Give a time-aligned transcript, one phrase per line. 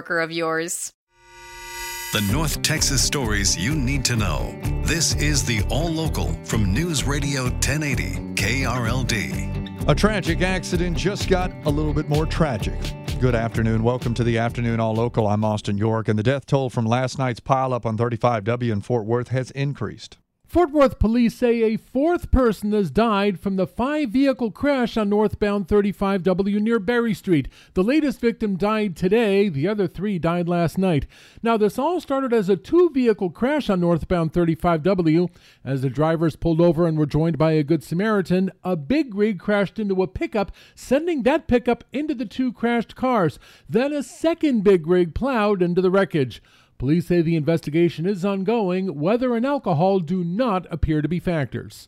[0.00, 0.92] of yours.
[2.12, 4.58] The North Texas stories you need to know.
[4.84, 9.88] This is the All Local from News Radio 1080 KRLD.
[9.88, 12.78] A tragic accident just got a little bit more tragic.
[13.18, 13.82] Good afternoon.
[13.82, 15.26] Welcome to the Afternoon All Local.
[15.26, 19.06] I'm Austin York, and the death toll from last night's pileup on 35W in Fort
[19.06, 20.18] Worth has increased.
[20.52, 25.08] Fort Worth police say a fourth person has died from the five vehicle crash on
[25.08, 27.48] northbound 35W near Berry Street.
[27.72, 31.06] The latest victim died today, the other three died last night.
[31.42, 35.30] Now, this all started as a two vehicle crash on northbound 35W.
[35.64, 39.38] As the drivers pulled over and were joined by a Good Samaritan, a big rig
[39.38, 43.38] crashed into a pickup, sending that pickup into the two crashed cars.
[43.70, 46.42] Then a second big rig plowed into the wreckage.
[46.82, 48.98] Police say the investigation is ongoing.
[48.98, 51.86] Weather and alcohol do not appear to be factors.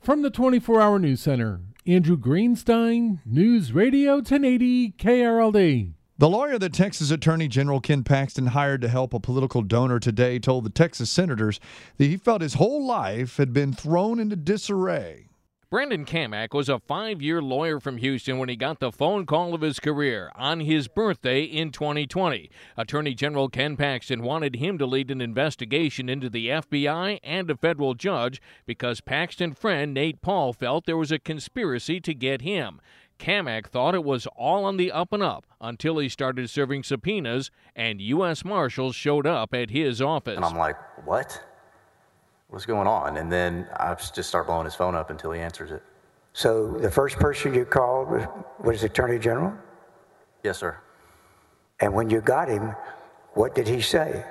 [0.00, 5.92] From the 24 Hour News Center, Andrew Greenstein, News Radio 1080 KRLD.
[6.16, 10.38] The lawyer that Texas Attorney General Ken Paxton hired to help a political donor today
[10.38, 11.60] told the Texas senators
[11.98, 15.28] that he felt his whole life had been thrown into disarray.
[15.72, 19.54] Brandon Cammack was a five year lawyer from Houston when he got the phone call
[19.54, 22.50] of his career on his birthday in 2020.
[22.76, 27.56] Attorney General Ken Paxton wanted him to lead an investigation into the FBI and a
[27.56, 32.78] federal judge because Paxton friend Nate Paul felt there was a conspiracy to get him.
[33.18, 37.50] Cammack thought it was all on the up and up until he started serving subpoenas
[37.74, 38.44] and U.S.
[38.44, 40.36] Marshals showed up at his office.
[40.36, 41.42] And I'm like, what?
[42.52, 43.16] What's going on?
[43.16, 45.82] And then I just start blowing his phone up until he answers it.
[46.34, 48.26] So the first person you called was,
[48.62, 49.54] was Attorney General?
[50.42, 50.76] Yes, sir.
[51.80, 52.74] And when you got him,
[53.32, 54.26] what did he say?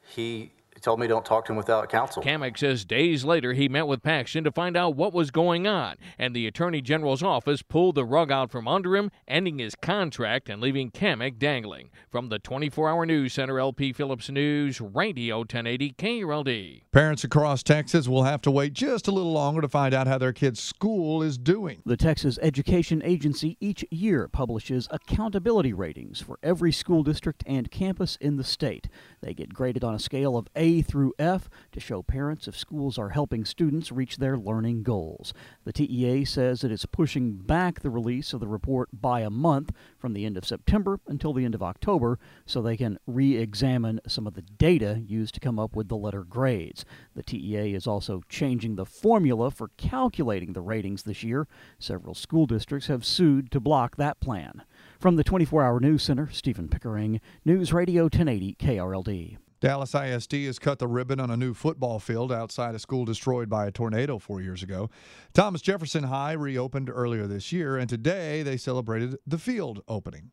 [0.00, 2.22] He told me don't talk to him without counsel.
[2.22, 5.96] Cammack says days later he met with Paxton to find out what was going on,
[6.18, 10.48] and the Attorney General's office pulled the rug out from under him, ending his contract
[10.48, 11.90] and leaving Cammack dangling.
[12.10, 16.82] From the 24 Hour News Center, LP Phillips News, Radio 1080 KRLD.
[16.92, 20.18] Parents across Texas will have to wait just a little longer to find out how
[20.18, 21.82] their kid's school is doing.
[21.84, 28.16] The Texas Education Agency each year publishes accountability ratings for every school district and campus
[28.20, 28.88] in the state.
[29.20, 32.98] They get graded on a scale of A through F to show parents if schools
[32.98, 35.34] are helping students reach their learning goals.
[35.64, 39.72] The TEA says it is pushing back the release of the report by a month
[39.98, 44.00] from the end of September until the end of October so they can re examine
[44.06, 46.84] some of the data used to come up with the letter grades.
[47.14, 51.48] The TEA is also changing the formula for calculating the ratings this year.
[51.78, 54.62] Several school districts have sued to block that plan.
[55.00, 59.38] From the 24 Hour News Center, Stephen Pickering, News Radio 1080 KRLD.
[59.60, 63.50] Dallas ISD has cut the ribbon on a new football field outside a school destroyed
[63.50, 64.88] by a tornado four years ago.
[65.34, 70.30] Thomas Jefferson High reopened earlier this year, and today they celebrated the field opening.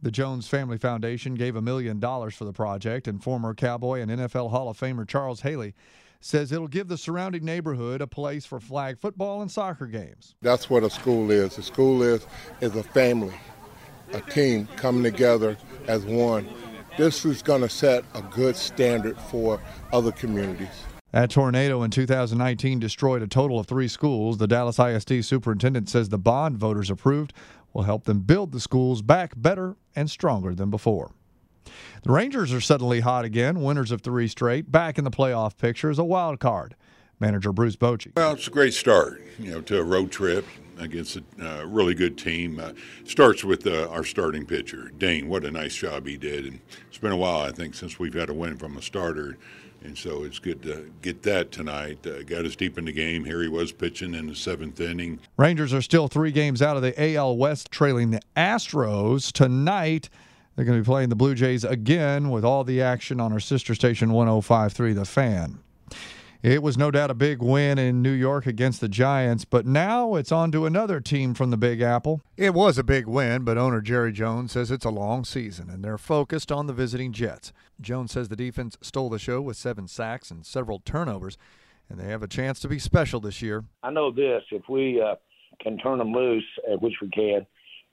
[0.00, 4.10] The Jones Family Foundation gave a million dollars for the project, and former Cowboy and
[4.10, 5.74] NFL Hall of Famer Charles Haley
[6.20, 10.34] says it'll give the surrounding neighborhood a place for flag football and soccer games.
[10.40, 11.58] That's what a school is.
[11.58, 12.26] A school is
[12.62, 13.34] is a family,
[14.14, 15.58] a team coming together
[15.88, 16.48] as one.
[16.98, 19.58] This is going to set a good standard for
[19.94, 20.84] other communities.
[21.12, 24.36] That tornado in 2019 destroyed a total of three schools.
[24.36, 27.32] The Dallas ISD superintendent says the bond voters approved
[27.72, 31.12] will help them build the schools back better and stronger than before.
[32.02, 35.88] The Rangers are suddenly hot again, winners of three straight, back in the playoff picture
[35.88, 36.74] as a wild card.
[37.22, 38.12] Manager Bruce Bochy.
[38.14, 40.44] Well, it's a great start, you know, to a road trip
[40.78, 42.58] against a uh, really good team.
[42.58, 42.72] Uh,
[43.04, 45.28] starts with uh, our starting pitcher, Dane.
[45.28, 48.12] What a nice job he did, and it's been a while, I think, since we've
[48.12, 49.38] had a win from a starter,
[49.84, 52.04] and so it's good to get that tonight.
[52.06, 53.24] Uh, got us deep in the game.
[53.24, 55.20] Here he was pitching in the seventh inning.
[55.36, 60.08] Rangers are still three games out of the AL West, trailing the Astros tonight.
[60.56, 63.40] They're going to be playing the Blue Jays again with all the action on our
[63.40, 65.60] sister station 1053 The Fan.
[66.42, 70.16] It was no doubt a big win in New York against the Giants, but now
[70.16, 72.20] it's on to another team from the Big Apple.
[72.36, 75.84] It was a big win, but owner Jerry Jones says it's a long season and
[75.84, 77.52] they're focused on the visiting Jets.
[77.80, 81.38] Jones says the defense stole the show with seven sacks and several turnovers,
[81.88, 83.62] and they have a chance to be special this year.
[83.84, 85.14] I know this if we uh,
[85.60, 87.46] can turn them loose, uh, which we can,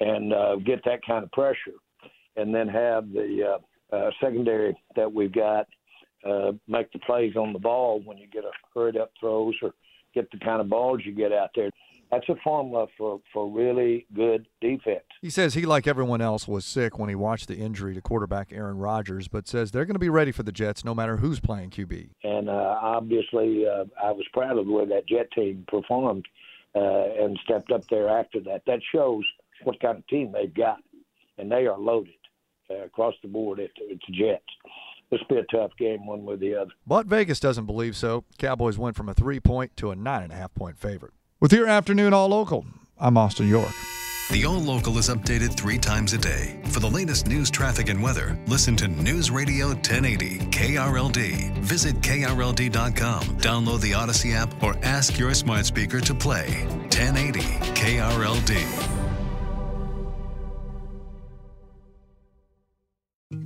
[0.00, 1.78] and uh, get that kind of pressure,
[2.36, 3.58] and then have the
[3.92, 5.66] uh, uh, secondary that we've got
[6.24, 9.72] uh, make the plays on the ball when you get a hurried up throws or
[10.14, 11.70] get the kind of balls you get out there.
[12.10, 15.04] That's a formula for, for really good defense.
[15.20, 18.52] He says he, like everyone else, was sick when he watched the injury to quarterback
[18.52, 21.40] Aaron Rodgers, but says they're going to be ready for the Jets no matter who's
[21.40, 22.10] playing QB.
[22.22, 26.26] And uh, obviously, uh, I was proud of the way that Jet team performed
[26.74, 28.62] uh, and stepped up there after that.
[28.66, 29.24] That shows
[29.64, 30.78] what kind of team they've got,
[31.38, 32.14] and they are loaded
[32.70, 34.44] uh, across the board at, at the Jets
[35.10, 36.70] this will be a tough game, one way or the other.
[36.86, 38.24] But Vegas doesn't believe so.
[38.38, 41.12] Cowboys went from a three point to a nine and a half point favorite.
[41.40, 42.64] With your afternoon all local,
[42.98, 43.72] I'm Austin York.
[44.30, 46.58] The All Local is updated three times a day.
[46.70, 51.58] For the latest news, traffic, and weather, listen to News Radio 1080 KRLD.
[51.58, 57.40] Visit KRLD.com, download the Audacy app, or ask your smart speaker to play 1080
[57.74, 58.93] KRLD.